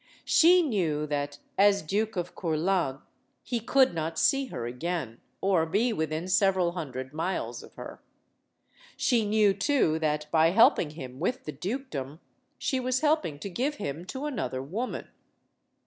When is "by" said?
10.31-10.49